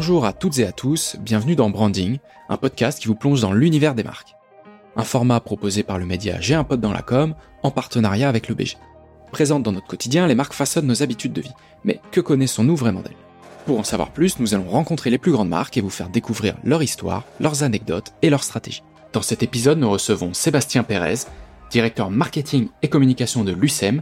[0.00, 3.52] Bonjour à toutes et à tous, bienvenue dans Branding, un podcast qui vous plonge dans
[3.52, 4.34] l'univers des marques.
[4.96, 8.48] Un format proposé par le média J'ai un pote dans la com, en partenariat avec
[8.48, 8.78] le BG.
[9.30, 11.52] Présentes dans notre quotidien, les marques façonnent nos habitudes de vie.
[11.84, 13.12] Mais que connaissons-nous vraiment d'elles?
[13.66, 16.56] Pour en savoir plus, nous allons rencontrer les plus grandes marques et vous faire découvrir
[16.64, 18.82] leur histoire, leurs anecdotes et leurs stratégies.
[19.12, 21.26] Dans cet épisode, nous recevons Sébastien Pérez,
[21.70, 24.00] directeur marketing et communication de l'UCEM.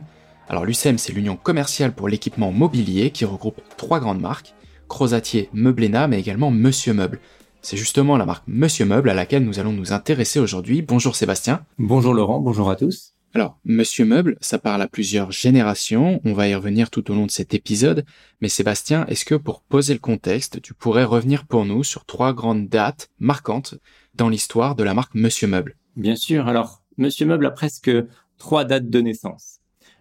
[0.48, 4.54] Alors l'UCEM, c'est l'union commerciale pour l'équipement mobilier qui regroupe trois grandes marques,
[4.88, 7.20] Crozatier, Meublena, mais également Monsieur Meuble.
[7.62, 10.82] C'est justement la marque Monsieur Meuble à laquelle nous allons nous intéresser aujourd'hui.
[10.82, 11.64] Bonjour Sébastien.
[11.78, 13.14] Bonjour Laurent, bonjour à tous.
[13.34, 17.26] Alors, Monsieur Meuble, ça parle à plusieurs générations, on va y revenir tout au long
[17.26, 18.06] de cet épisode,
[18.40, 22.32] mais Sébastien, est-ce que pour poser le contexte, tu pourrais revenir pour nous sur trois
[22.32, 23.74] grandes dates marquantes
[24.14, 25.76] dans l'histoire de la marque Monsieur Meuble?
[25.96, 27.90] Bien sûr, alors Monsieur Meuble a presque
[28.38, 29.58] trois dates de naissance.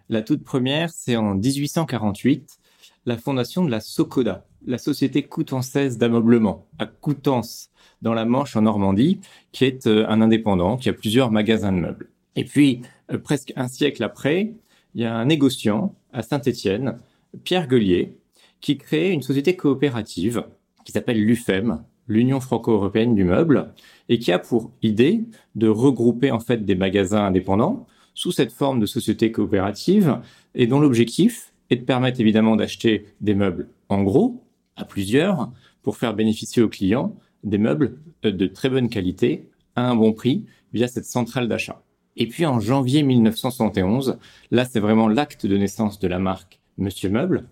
[0.08, 2.58] La toute première, c'est en 1848,
[3.04, 7.70] la fondation de la Socoda, la société coutançaise d'ameublement, à Coutances,
[8.02, 9.20] dans la Manche en Normandie,
[9.52, 12.10] qui est euh, un indépendant, qui a plusieurs magasins de meubles.
[12.36, 14.52] Et puis, euh, presque un siècle après,
[14.94, 16.98] il y a un négociant à Saint-Étienne,
[17.44, 18.16] Pierre Gueulier,
[18.60, 20.44] qui crée une société coopérative
[20.84, 23.72] qui s'appelle l'UFEM, l'Union franco-européenne du meuble,
[24.08, 28.80] et qui a pour idée de regrouper en fait des magasins indépendants sous cette forme
[28.80, 30.18] de société coopérative,
[30.54, 34.42] et dont l'objectif est de permettre évidemment d'acheter des meubles en gros,
[34.78, 39.88] à plusieurs, pour faire bénéficier aux clients des meubles euh, de très bonne qualité à
[39.88, 41.82] un bon prix via cette centrale d'achat.
[42.16, 44.18] Et puis en janvier 1971,
[44.50, 47.48] là c'est vraiment l'acte de naissance de la marque Monsieur Meuble,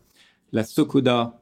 [0.52, 1.41] la Socoda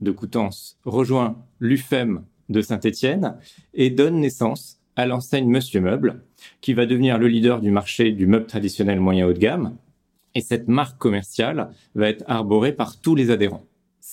[0.00, 3.36] de Coutances rejoint l'UFEM de Saint-Étienne
[3.74, 6.22] et donne naissance à l'enseigne Monsieur Meuble,
[6.60, 9.76] qui va devenir le leader du marché du meuble traditionnel moyen haut de gamme.
[10.34, 13.64] Et cette marque commerciale va être arborée par tous les adhérents.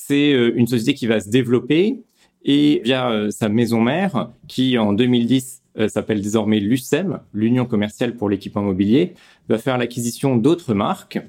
[0.10, 2.02] C'est euh, une société qui va se développer
[2.44, 8.16] et via euh, sa maison mère, qui en 2010 euh, s'appelle désormais l'UCEM, l'Union commerciale
[8.16, 9.14] pour l'équipement mobilier,
[9.50, 11.20] va faire l'acquisition d'autres marques.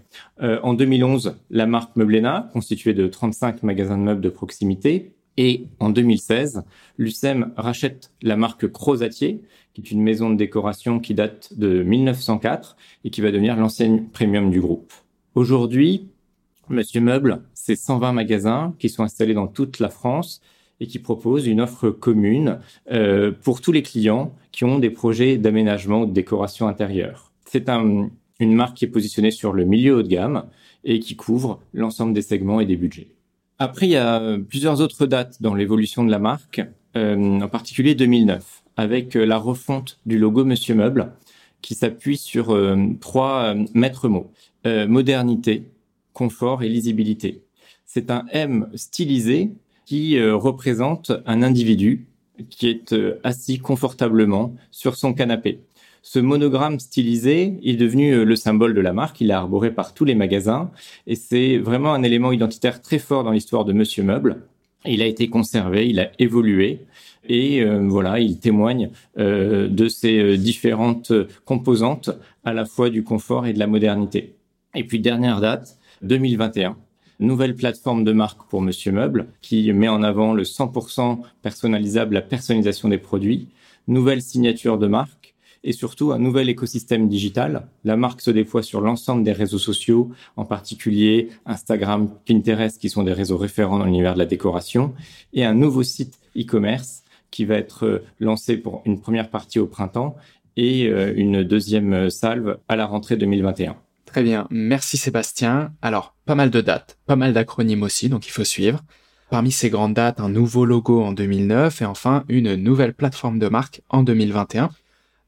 [0.40, 5.12] En 2011, la marque Meublena, constituée de 35 magasins de meubles de proximité.
[5.36, 6.62] Et en 2016,
[6.96, 9.42] l'UCEM rachète la marque Crozatier,
[9.74, 14.04] qui est une maison de décoration qui date de 1904 et qui va devenir l'enseigne
[14.04, 14.92] premium du groupe.
[15.34, 16.08] Aujourd'hui,
[16.70, 20.40] Monsieur Meuble, c'est 120 magasins qui sont installés dans toute la France
[20.78, 22.60] et qui propose une offre commune
[22.92, 27.32] euh, pour tous les clients qui ont des projets d'aménagement ou de décoration intérieure.
[27.44, 30.44] C'est un, une marque qui est positionnée sur le milieu haut de gamme
[30.84, 33.08] et qui couvre l'ensemble des segments et des budgets.
[33.58, 36.62] Après, il y a plusieurs autres dates dans l'évolution de la marque,
[36.96, 41.12] euh, en particulier 2009, avec euh, la refonte du logo Monsieur Meuble,
[41.62, 42.58] qui s'appuie sur
[43.00, 44.30] trois maîtres mots
[44.64, 45.66] modernité,
[46.20, 47.40] confort et lisibilité.
[47.86, 49.52] C'est un M stylisé
[49.86, 52.08] qui euh, représente un individu
[52.50, 55.60] qui est euh, assis confortablement sur son canapé.
[56.02, 59.94] Ce monogramme stylisé est devenu euh, le symbole de la marque, il est arboré par
[59.94, 60.70] tous les magasins
[61.06, 64.42] et c'est vraiment un élément identitaire très fort dans l'histoire de Monsieur Meuble.
[64.84, 66.80] Il a été conservé, il a évolué
[67.28, 71.12] et voilà, il témoigne de ces différentes
[71.44, 72.08] composantes
[72.44, 74.34] à la fois du confort et de la modernité.
[74.74, 76.76] Et puis dernière date, 2021
[77.20, 82.22] nouvelle plateforme de marque pour Monsieur Meuble qui met en avant le 100% personnalisable, la
[82.22, 83.48] personnalisation des produits,
[83.86, 87.66] nouvelle signature de marque et surtout un nouvel écosystème digital.
[87.84, 93.02] La marque se déploie sur l'ensemble des réseaux sociaux, en particulier Instagram, Pinterest, qui sont
[93.02, 94.94] des réseaux référents dans l'univers de la décoration,
[95.34, 99.66] et un nouveau site e-commerce qui va être euh, lancé pour une première partie au
[99.66, 100.16] printemps
[100.56, 103.76] et euh, une deuxième salve à la rentrée 2021.
[104.10, 105.72] Très bien, merci Sébastien.
[105.82, 108.82] Alors, pas mal de dates, pas mal d'acronymes aussi, donc il faut suivre.
[109.30, 113.46] Parmi ces grandes dates, un nouveau logo en 2009 et enfin une nouvelle plateforme de
[113.46, 114.70] marque en 2021.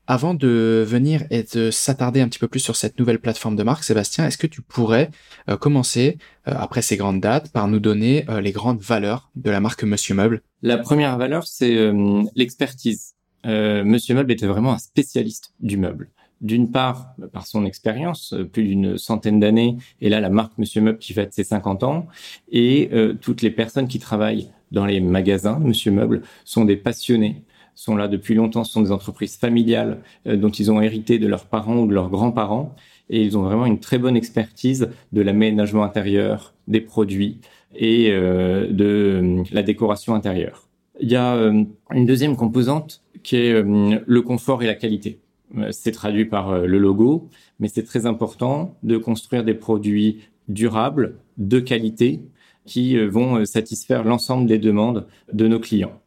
[0.08, 3.62] Avant de venir et de s'attarder un petit peu plus sur cette nouvelle plateforme de
[3.62, 5.12] marque, Sébastien, est-ce que tu pourrais
[5.48, 6.18] euh, commencer,
[6.48, 9.84] euh, après ces grandes dates, par nous donner euh, les grandes valeurs de la marque
[9.84, 10.42] Monsieur Meuble?
[10.62, 11.92] La première valeur, c'est
[12.34, 13.14] l'expertise.
[13.44, 16.10] Monsieur Meuble était vraiment un spécialiste du meuble
[16.42, 20.82] d'une part par son expérience, euh, plus d'une centaine d'années, et là la marque Monsieur
[20.82, 22.06] Meuble qui fête ses 50 ans,
[22.50, 27.44] et euh, toutes les personnes qui travaillent dans les magasins Monsieur Meuble sont des passionnés,
[27.74, 31.46] sont là depuis longtemps, sont des entreprises familiales euh, dont ils ont hérité de leurs
[31.46, 32.74] parents ou de leurs grands-parents,
[33.08, 37.38] et ils ont vraiment une très bonne expertise de l'aménagement intérieur, des produits
[37.74, 40.68] et de la décoration intérieure.
[41.00, 45.21] Il y a une deuxième composante qui est le confort et la qualité.
[45.56, 47.28] Euh, c'est traduit par euh, le logo,
[47.60, 52.20] mais c'est très important de construire des produits durables, de qualité,
[52.64, 56.00] qui vont satisfaire l'ensemble des demandes de nos clients.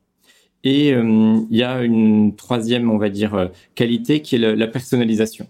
[0.64, 5.48] Et il y a une troisième, on va dire, qualité qui est la personnalisation.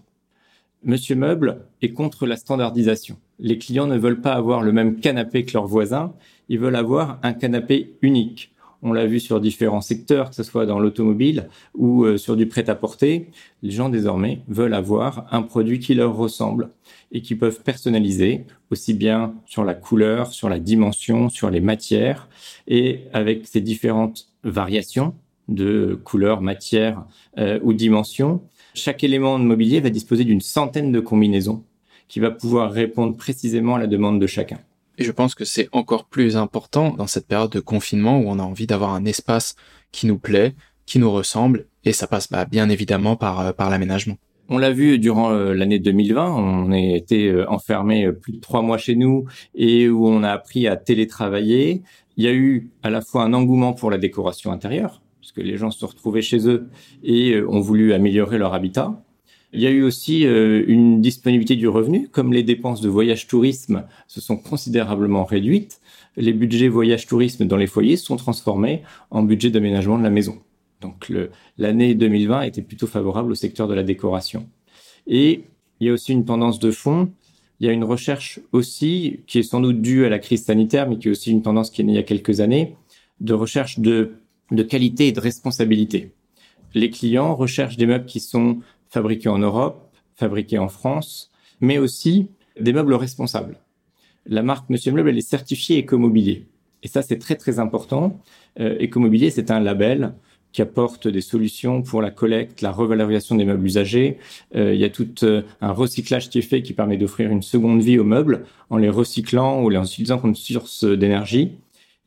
[0.82, 3.16] Monsieur Meuble est contre la standardisation.
[3.38, 6.12] Les clients ne veulent pas avoir le même canapé que leurs voisins,
[6.48, 8.52] ils veulent avoir un canapé unique.
[8.82, 12.46] On l'a vu sur différents secteurs, que ce soit dans l'automobile ou euh, sur du
[12.46, 13.30] prêt-à-porter.
[13.62, 16.70] Les gens désormais veulent avoir un produit qui leur ressemble
[17.12, 22.28] et qui peuvent personnaliser aussi bien sur la couleur, sur la dimension, sur les matières
[22.68, 25.14] et avec ces différentes variations
[25.48, 27.04] de couleur, matière
[27.38, 28.42] euh, ou dimension.
[28.74, 31.64] Chaque élément de mobilier va disposer d'une centaine de combinaisons
[32.08, 34.58] qui va pouvoir répondre précisément à la demande de chacun.
[34.98, 38.38] Et je pense que c'est encore plus important dans cette période de confinement où on
[38.38, 39.56] a envie d'avoir un espace
[39.92, 40.54] qui nous plaît,
[40.86, 44.16] qui nous ressemble, et ça passe bah, bien évidemment par, euh, par l'aménagement.
[44.48, 48.62] On l'a vu durant euh, l'année 2020, on a été euh, enfermé plus de trois
[48.62, 51.82] mois chez nous et où on a appris à télétravailler.
[52.16, 55.40] Il y a eu à la fois un engouement pour la décoration intérieure, parce que
[55.40, 56.68] les gens se retrouvaient chez eux
[57.02, 59.02] et ont voulu améliorer leur habitat.
[59.56, 63.26] Il y a eu aussi euh, une disponibilité du revenu, comme les dépenses de voyage
[63.26, 65.80] tourisme se sont considérablement réduites.
[66.18, 70.38] Les budgets voyage tourisme dans les foyers sont transformés en budget d'aménagement de la maison.
[70.82, 71.10] Donc
[71.56, 74.46] l'année 2020 était plutôt favorable au secteur de la décoration.
[75.06, 75.44] Et
[75.80, 77.10] il y a aussi une tendance de fond.
[77.58, 80.86] Il y a une recherche aussi qui est sans doute due à la crise sanitaire,
[80.86, 82.76] mais qui est aussi une tendance qui est née il y a quelques années,
[83.20, 84.16] de recherche de,
[84.50, 86.12] de qualité et de responsabilité.
[86.74, 91.30] Les clients recherchent des meubles qui sont fabriqués en Europe, fabriqués en France,
[91.60, 92.28] mais aussi
[92.60, 93.58] des meubles responsables.
[94.26, 96.46] La marque Monsieur Meuble, elle est certifiée Écomobilier.
[96.82, 98.20] Et ça, c'est très, très important.
[98.60, 100.14] Euh, Écomobilier, c'est un label
[100.52, 104.18] qui apporte des solutions pour la collecte, la revalorisation des meubles usagés.
[104.54, 107.42] Euh, il y a tout euh, un recyclage qui est fait qui permet d'offrir une
[107.42, 111.52] seconde vie aux meubles en les recyclant ou en utilisant comme source d'énergie.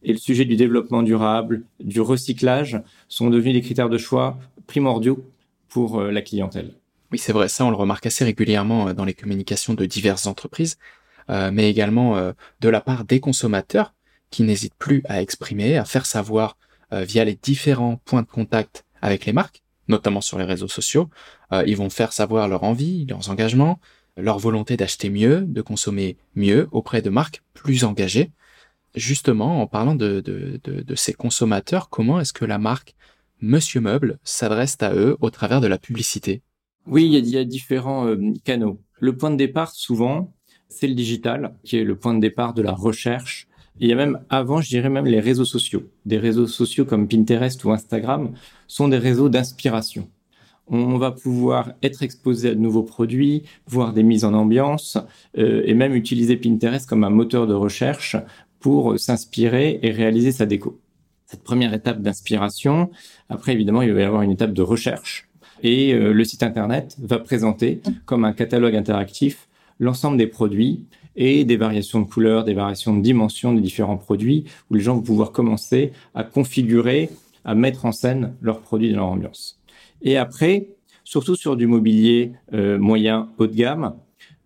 [0.01, 5.23] Et le sujet du développement durable, du recyclage sont devenus des critères de choix primordiaux
[5.77, 6.63] euh.
[7.11, 10.27] Oui, c'est vrai, ça on le remarque assez régulièrement euh, dans les communications de diverses
[10.27, 10.77] entreprises,
[11.29, 13.93] euh, mais également de la part des consommateurs
[14.31, 16.57] qui n'hésitent plus à exprimer, à faire savoir
[16.91, 21.09] via les différents points de contact avec les marques, notamment sur les réseaux sociaux.
[21.67, 23.79] ils vont faire savoir leur envie, leurs engagements,
[24.17, 28.31] leur volonté d'acheter mieux, de consommer mieux auprès de marques plus engagées.
[28.95, 30.23] Justement, en parlant de
[30.95, 32.95] ces consommateurs, comment est-ce que la marque
[33.41, 36.41] Monsieur Meuble s'adresse à eux au travers de la publicité
[36.85, 38.81] Oui, il y a, différents euh, canaux.
[38.99, 40.33] Le point de départ, souvent,
[40.67, 43.47] c'est le digital, qui est le point de départ de la recherche.
[43.79, 45.83] il y a même, avant, je dirais même les réseaux sociaux.
[46.05, 48.33] Des réseaux sociaux comme Pinterest ou Instagram
[48.67, 50.09] sont des réseaux d'inspiration.
[50.67, 54.97] On va pouvoir être exposé à de nouveaux produits, voir des mises en ambiance,
[55.37, 58.17] euh, et même utiliser Pinterest comme un moteur de recherche
[58.59, 60.81] pour s'inspirer et réaliser sa déco
[61.29, 62.89] cette première étape d'inspiration.
[63.29, 65.27] Après, évidemment, il va y avoir une étape de recherche.
[65.61, 69.47] Et euh, le site Internet va présenter comme un catalogue interactif
[69.79, 70.85] l'ensemble des produits
[71.15, 74.95] et des variations de couleurs, des variations de dimensions des différents produits, où les gens
[74.95, 77.09] vont pouvoir commencer à configurer,
[77.45, 79.59] à mettre en scène leurs produits dans leur ambiance.
[80.01, 80.67] Et après,
[81.03, 83.93] surtout sur du mobilier euh, moyen haut de gamme,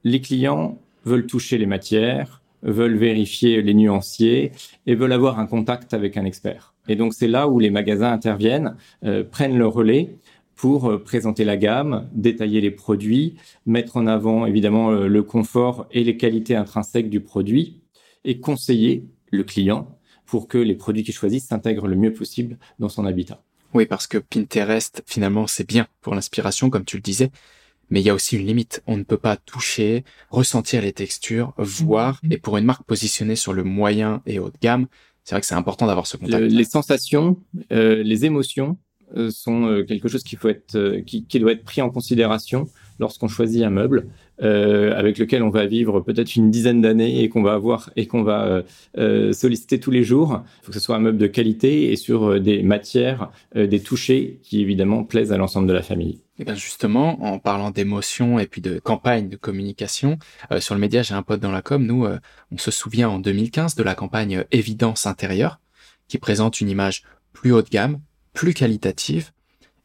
[0.03, 4.51] les clients veulent toucher les matières, veulent vérifier les nuanciers
[4.85, 6.72] et veulent avoir un contact avec un expert.
[6.87, 10.17] Et donc c'est là où les magasins interviennent, euh, prennent le relais
[10.55, 13.35] pour euh, présenter la gamme, détailler les produits,
[13.65, 17.81] mettre en avant évidemment euh, le confort et les qualités intrinsèques du produit
[18.25, 22.89] et conseiller le client pour que les produits qu'il choisit s'intègrent le mieux possible dans
[22.89, 23.41] son habitat.
[23.73, 27.31] Oui, parce que Pinterest, finalement, c'est bien pour l'inspiration, comme tu le disais,
[27.89, 28.83] mais il y a aussi une limite.
[28.87, 32.31] On ne peut pas toucher, ressentir les textures, voir, mmh.
[32.31, 34.87] et pour une marque positionnée sur le moyen et haut de gamme,
[35.23, 36.43] c'est vrai que c'est important d'avoir ce contact.
[36.43, 37.37] les sensations,
[37.71, 38.77] euh, les émotions
[39.15, 42.67] euh, sont euh, quelque chose qui faut être, qui, qui, doit être pris en considération
[42.99, 44.07] lorsqu'on choisit un meuble
[44.39, 48.23] avec lequel on va vivre peut-être une dizaine d'années et qu'on va avoir et qu'on
[48.23, 48.63] va
[48.95, 50.41] solliciter tous les jours.
[50.61, 54.39] Il faut que ce soit un meuble de qualité et sur des matières, des touchés
[54.43, 56.23] qui évidemment plaisent à l'ensemble de la famille.
[56.39, 60.17] Et eh bien justement, en parlant d'émotion et puis de campagne de communication,
[60.51, 62.17] euh, sur le média J'ai un pote dans la com, nous, euh,
[62.51, 65.59] on se souvient en 2015 de la campagne Évidence intérieure,
[66.07, 67.99] qui présente une image plus haut de gamme,
[68.33, 69.29] plus qualitative.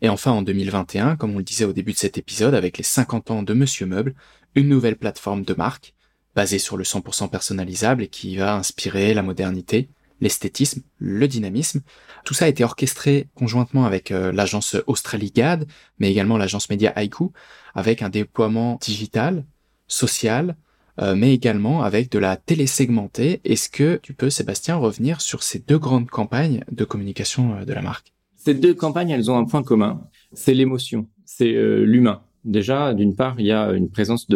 [0.01, 2.85] Et enfin, en 2021, comme on le disait au début de cet épisode, avec les
[2.85, 4.15] 50 ans de Monsieur Meuble,
[4.55, 5.95] une nouvelle plateforme de marque,
[6.35, 9.89] basée sur le 100% personnalisable et qui va inspirer la modernité,
[10.21, 11.81] l'esthétisme, le dynamisme.
[12.25, 15.67] Tout ça a été orchestré conjointement avec euh, l'agence AustraliGad,
[15.99, 17.33] mais également l'agence média Haiku,
[17.75, 19.45] avec un déploiement digital,
[19.87, 20.57] social,
[21.01, 23.41] euh, mais également avec de la télé segmentée.
[23.45, 27.73] Est-ce que tu peux, Sébastien, revenir sur ces deux grandes campagnes de communication euh, de
[27.73, 28.13] la marque?
[28.49, 30.01] Ces deux campagnes, elles ont un point commun,
[30.33, 32.23] c'est l'émotion, c'est euh, l'humain.
[32.47, 34.27] Déjà, d'une part, il y a une présence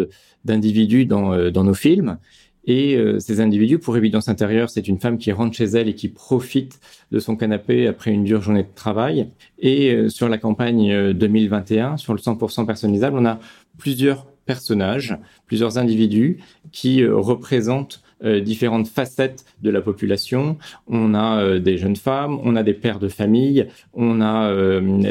[0.45, 2.19] d'individus dans, dans nos films,
[2.67, 6.09] et ces individus, pour évidence intérieure, c'est une femme qui rentre chez elle et qui
[6.09, 6.79] profite
[7.11, 9.31] de son canapé après une dure journée de travail.
[9.59, 13.41] Et sur la campagne 2021, sur le 100% personnalisable, on a
[13.79, 16.39] plusieurs personnages, plusieurs individus
[16.73, 20.59] qui euh, représentent euh, différentes facettes de la population.
[20.87, 24.53] On a euh, des jeunes femmes, on a des pères de famille, on a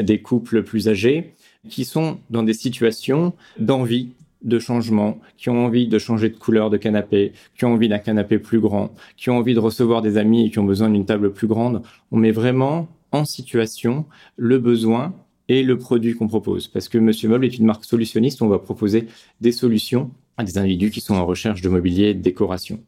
[0.02, 1.32] des couples plus âgés
[1.68, 4.10] qui sont dans des situations d'envie
[4.42, 7.98] de changement, qui ont envie de changer de couleur de canapé, qui ont envie d'un
[7.98, 11.06] canapé plus grand, qui ont envie de recevoir des amis et qui ont besoin d'une
[11.06, 11.82] table plus grande.
[12.10, 15.14] On met vraiment en situation le besoin
[15.52, 16.68] et le produit qu'on propose.
[16.68, 19.06] Parce que Monsieur Meuble est une marque solutionniste, on va proposer
[19.40, 22.80] des solutions à des individus qui sont en recherche de mobilier et de décoration.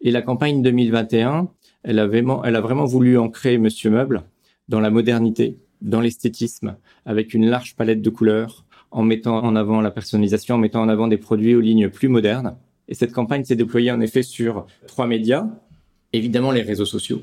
[0.00, 1.48] Et la campagne 2021,
[1.82, 4.22] elle a vraiment, elle a vraiment voulu ancrer Monsieur Meuble
[4.68, 9.80] dans la modernité, dans l'esthétisme, avec une large palette de couleurs, en mettant en avant
[9.80, 12.56] la personnalisation, en mettant en avant des produits aux lignes plus modernes.
[12.88, 15.48] Et cette campagne s'est déployée en effet sur trois médias.
[16.12, 17.22] Évidemment, les réseaux sociaux,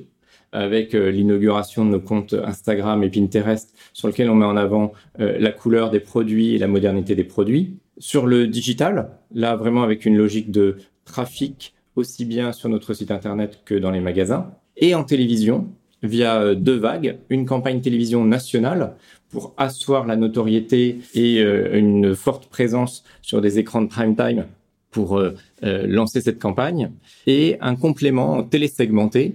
[0.53, 4.93] avec euh, l'inauguration de nos comptes Instagram et Pinterest, sur lequel on met en avant
[5.19, 7.77] euh, la couleur des produits et la modernité des produits.
[7.97, 13.11] Sur le digital, là vraiment avec une logique de trafic aussi bien sur notre site
[13.11, 14.51] internet que dans les magasins.
[14.77, 15.67] Et en télévision,
[16.03, 18.95] via euh, deux vagues, une campagne télévision nationale
[19.29, 24.45] pour asseoir la notoriété et une forte présence sur des écrans de prime time
[24.91, 25.19] pour
[25.63, 26.91] lancer cette campagne,
[27.25, 29.33] et un complément télésegmenté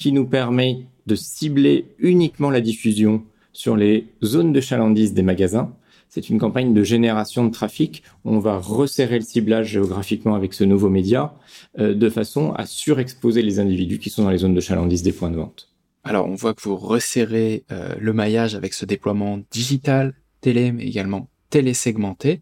[0.00, 5.76] qui nous permet de cibler uniquement la diffusion sur les zones de chalandise des magasins.
[6.08, 8.02] C'est une campagne de génération de trafic.
[8.24, 11.34] On va resserrer le ciblage géographiquement avec ce nouveau média
[11.78, 15.12] euh, de façon à surexposer les individus qui sont dans les zones de chalandise des
[15.12, 15.68] points de vente.
[16.02, 20.86] Alors, on voit que vous resserrez euh, le maillage avec ce déploiement digital, télé, mais
[20.86, 22.40] également télésegmenté.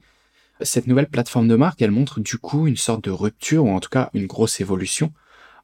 [0.60, 3.80] Cette nouvelle plateforme de marque, elle montre du coup une sorte de rupture, ou en
[3.80, 5.12] tout cas une grosse évolution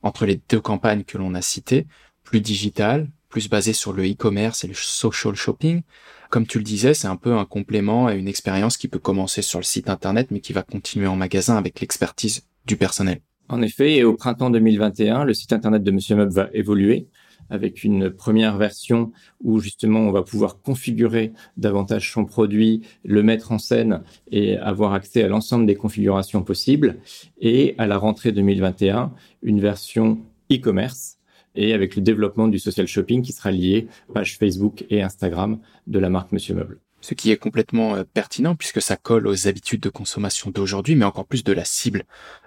[0.05, 1.87] entre les deux campagnes que l'on a citées,
[2.23, 5.83] plus digital, plus basé sur le e-commerce et le social shopping.
[6.31, 9.43] Comme tu le disais, c'est un peu un complément à une expérience qui peut commencer
[9.43, 13.21] sur le site internet, mais qui va continuer en magasin avec l'expertise du personnel.
[13.49, 17.09] En effet, et au printemps 2021, le site internet de Monsieur Meuble va évoluer
[17.55, 23.53] avec une première version où justement on va pouvoir configurer davantage son produit, le mettre
[23.53, 26.97] en scène et avoir accès à l'ensemble des configurations possibles.
[27.41, 30.19] Et à la rentrée 2021, une version
[30.53, 31.19] e-commerce
[31.55, 35.59] et avec le développement du social shopping qui sera lié aux pages Facebook et Instagram
[35.87, 39.47] de la marque Monsieur Meuble ce qui est complètement euh, pertinent puisque ça colle aux
[39.47, 42.05] habitudes de consommation d'aujourd'hui, mais encore plus de la cible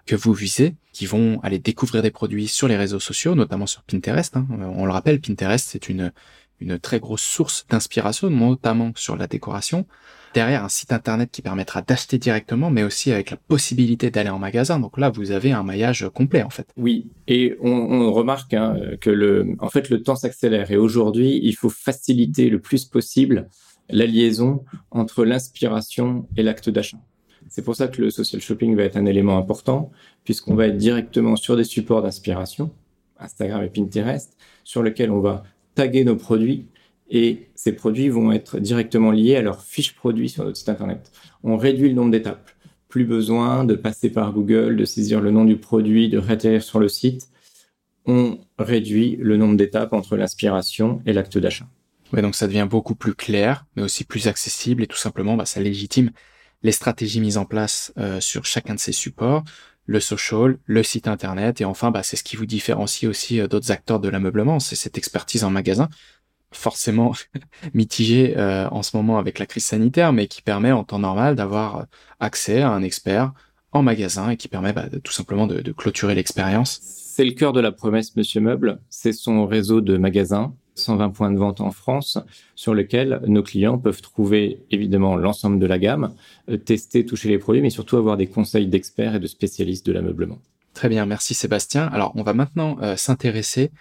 [0.07, 3.83] que vous visez, qui vont aller découvrir des produits sur les réseaux sociaux, notamment sur
[3.83, 4.35] Pinterest.
[4.35, 4.47] Hein.
[4.49, 6.11] On le rappelle, Pinterest, c'est une,
[6.59, 9.85] une très grosse source d'inspiration, notamment sur la décoration.
[10.33, 14.39] Derrière un site internet qui permettra d'acheter directement, mais aussi avec la possibilité d'aller en
[14.39, 14.79] magasin.
[14.79, 16.67] Donc là, vous avez un maillage complet en fait.
[16.77, 20.71] Oui, et on, on remarque hein, que le, en fait, le temps s'accélère.
[20.71, 23.49] Et aujourd'hui, il faut faciliter le plus possible
[23.89, 26.97] la liaison entre l'inspiration et l'acte d'achat.
[27.49, 29.91] C'est pour ça que le social shopping va être un élément important,
[30.23, 32.71] puisqu'on va être directement sur des supports d'inspiration,
[33.19, 35.43] Instagram et Pinterest, sur lesquels on va
[35.75, 36.67] taguer nos produits
[37.09, 41.11] et ces produits vont être directement liés à leur fiche produit sur notre site internet.
[41.43, 42.49] On réduit le nombre d'étapes.
[42.89, 46.79] Plus besoin de passer par Google, de saisir le nom du produit, de réatterrir sur
[46.79, 47.29] le site.
[48.05, 51.67] On réduit le nombre d'étapes entre l'inspiration et l'acte d'achat.
[52.13, 55.45] Ouais, donc ça devient beaucoup plus clair, mais aussi plus accessible et tout simplement, bah,
[55.45, 56.11] ça légitime
[56.63, 59.43] les stratégies mises en place euh, sur chacun de ces supports,
[59.85, 63.47] le social, le site internet, et enfin, bah, c'est ce qui vous différencie aussi euh,
[63.47, 65.89] d'autres acteurs de l'ameublement, c'est cette expertise en magasin,
[66.51, 67.13] forcément
[67.73, 71.35] mitigée euh, en ce moment avec la crise sanitaire, mais qui permet en temps normal
[71.35, 71.87] d'avoir
[72.19, 73.33] accès à un expert
[73.73, 76.79] en magasin et qui permet bah, tout simplement de, de clôturer l'expérience.
[76.81, 81.31] C'est le cœur de la promesse Monsieur Meuble, c'est son réseau de magasins 120 points
[81.31, 82.17] de vente en France
[82.55, 86.13] sur lesquels nos clients peuvent trouver évidemment l'ensemble de la gamme,
[86.49, 89.93] euh, tester, toucher les produits, mais surtout avoir des conseils d'experts et de spécialistes de
[89.93, 90.39] l'ameublement.
[90.73, 91.87] Très bien, merci Sébastien.
[91.87, 93.71] Alors on va maintenant euh, s'intéresser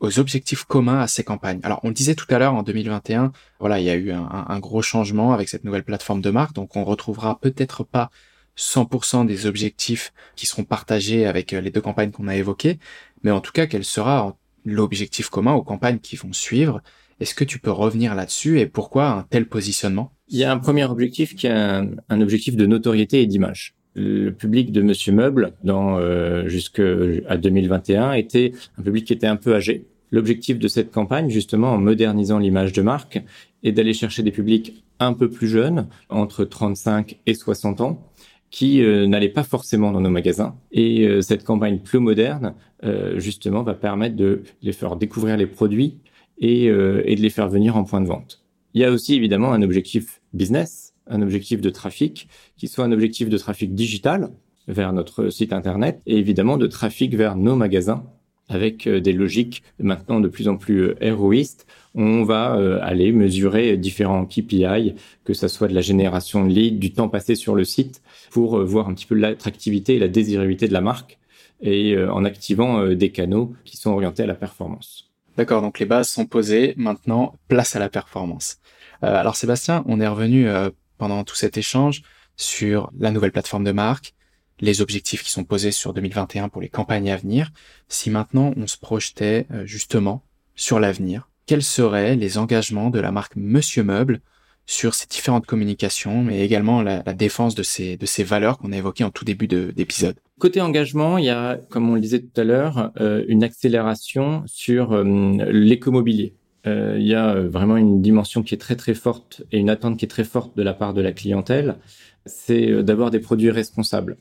[0.00, 1.60] aux objectifs communs à ces campagnes.
[1.62, 4.58] Alors on le disait tout à l'heure en 2021, voilà, il y a eu un,
[4.58, 8.10] gros changement avec cette nouvelle plateforme de marque, donc on retrouvera peut-être pas
[8.56, 12.78] 100% des objectifs qui seront partagés avec euh, les deux campagnes qu'on a évoquées,
[13.22, 16.82] mais en tout cas quelle sera l'objectif commun aux campagnes qui vont suivre.
[17.20, 20.12] Est-ce que tu peux revenir là-dessus et pourquoi un tel positionnement?
[20.28, 23.74] Il y a un premier objectif qui est un, objectif de notoriété et d'image.
[23.94, 29.36] le public de Monsieur Meuble dans euh, jusqu'à 2021 était un public qui était un
[29.36, 29.86] peu âgé.
[30.10, 33.22] L'objectif de cette campagne, justement, en modernisant l'image de marque,
[33.62, 38.12] est d'aller chercher des publics un peu plus jeunes, entre 35 et 60 ans,
[38.54, 40.54] qui euh, n'allaient pas forcément dans nos magasins.
[40.70, 45.48] Et euh, cette campagne plus moderne, euh, justement, va permettre de les faire découvrir les
[45.48, 45.98] produits
[46.38, 48.44] et, et de les faire venir en point de vente.
[48.74, 52.92] Il y a aussi évidemment un objectif business, un objectif de trafic, qui soit un
[52.92, 54.30] objectif de trafic digital
[54.68, 58.04] vers notre site internet et évidemment de trafic vers nos magasins
[58.48, 61.66] avec des logiques maintenant de plus en plus héroïstes.
[61.94, 66.92] On va aller mesurer différents KPI, que ça soit de la génération de leads, du
[66.92, 70.72] temps passé sur le site, pour voir un petit peu l'attractivité et la désirabilité de
[70.72, 71.18] la marque
[71.62, 75.14] et en activant des canaux qui sont orientés à la performance.
[75.36, 78.58] D'accord, donc les bases sont posées, maintenant place à la performance.
[79.02, 82.02] Euh, alors Sébastien, on est revenu euh, pendant tout cet échange
[82.36, 84.13] sur la nouvelle plateforme de marque,
[84.60, 87.52] les objectifs qui sont posés sur 2021 pour les campagnes à venir.
[87.88, 90.22] Si maintenant on se projetait euh, justement
[90.54, 94.20] sur l'avenir, quels seraient les engagements de la marque Monsieur Meuble
[94.66, 98.76] sur ces différentes communications, mais également la, défense de ces, de ces valeurs qu'on a
[98.76, 100.16] évoquées en tout début d'épisode?
[100.38, 104.42] Côté engagement, il y a, comme on le disait tout à l'heure, euh, une accélération
[104.46, 105.04] sur euh,
[105.50, 106.34] l'écomobilier.
[106.66, 109.98] Euh, il y a vraiment une dimension qui est très très forte et une attente
[109.98, 111.76] qui est très forte de la part de la clientèle,
[112.24, 114.16] c'est d'avoir des produits responsables.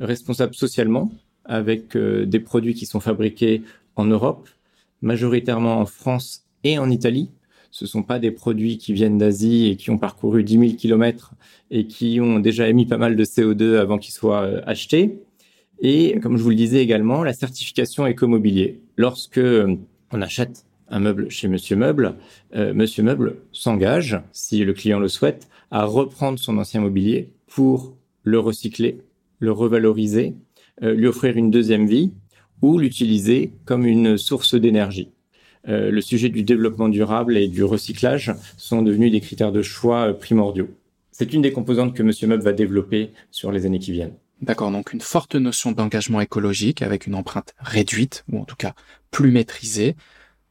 [0.00, 1.10] Responsables socialement,
[1.44, 3.62] avec des produits qui sont fabriqués
[3.96, 4.48] en Europe,
[5.02, 7.30] majoritairement en France et en Italie,
[7.70, 11.34] ce sont pas des produits qui viennent d'Asie et qui ont parcouru 10 000 kilomètres
[11.70, 15.20] et qui ont déjà émis pas mal de CO2 avant qu'ils soient euh, achetés.
[15.80, 18.80] Et comme je vous le disais également, la certification écomobilier.
[18.96, 19.76] Lorsque euh,
[20.12, 22.14] on achète un meuble chez Monsieur Meuble,
[22.56, 27.94] euh, Monsieur Meuble s'engage, si le client le souhaite, à reprendre son ancien mobilier pour
[28.22, 28.98] le recycler,
[29.38, 30.34] le revaloriser,
[30.80, 32.12] lui offrir une deuxième vie
[32.62, 35.10] ou l'utiliser comme une source d'énergie.
[35.68, 40.08] Euh, le sujet du développement durable et du recyclage sont devenus des critères de choix
[40.08, 40.68] euh, primordiaux.
[41.10, 44.14] C'est une des composantes que Monsieur Meuble va développer sur les années qui viennent.
[44.40, 48.74] D'accord, donc une forte notion d'engagement écologique avec une empreinte réduite, ou en tout cas
[49.10, 49.96] plus maîtrisée,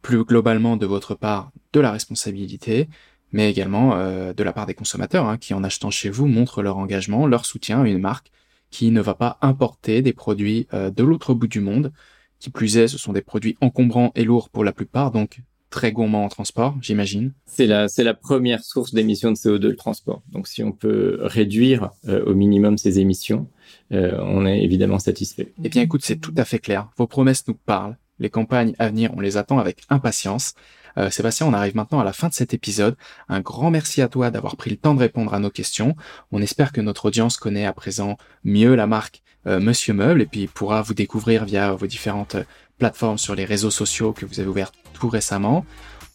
[0.02, 2.90] plus globalement de votre part de la responsabilité,
[3.32, 6.62] mais également euh, de la part des consommateurs hein, qui en achetant chez vous montrent
[6.62, 8.32] leur engagement, leur soutien à une marque
[8.70, 11.92] qui ne va pas importer des produits de l'autre bout du monde,
[12.40, 15.92] qui plus est, ce sont des produits encombrants et lourds pour la plupart, donc très
[15.92, 17.34] gourmands en transport, j'imagine.
[17.46, 20.24] C'est la, c'est la première source d'émissions de CO2, le transport.
[20.32, 23.48] Donc si on peut réduire euh, au minimum ces émissions,
[23.92, 25.54] euh, on est évidemment satisfait.
[25.64, 26.90] Eh bien écoute, c'est tout à fait clair.
[26.98, 27.98] Vos promesses nous parlent.
[28.20, 30.56] Les campagnes à venir, on les attend avec impatience.
[30.98, 32.96] Euh, Sébastien, on arrive maintenant à la fin de cet épisode.
[33.30, 35.96] Un grand merci à toi d'avoir pris le temps de répondre à nos questions.
[36.32, 40.26] On espère que notre audience connaît à présent mieux la marque euh, Monsieur Meuble et
[40.26, 42.36] puis pourra vous découvrir via vos différentes
[42.78, 45.66] plateformes sur les réseaux sociaux que vous avez ouvertes tout récemment.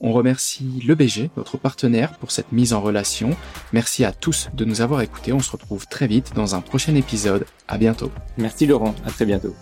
[0.05, 3.37] On remercie le BG, notre partenaire, pour cette mise en relation.
[3.73, 5.33] Merci à tous de nous avoir écoutés.
[5.33, 7.47] On se retrouve très vite dans un prochain épisode.
[7.68, 8.11] À bientôt.
[8.37, 8.97] Merci Laurent.
[9.07, 9.55] À très bientôt.